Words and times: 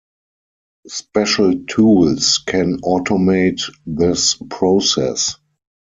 Special 0.87 1.63
tools 1.69 2.39
can 2.39 2.77
automate 2.81 3.61
this 3.85 4.33
process. 4.49 5.35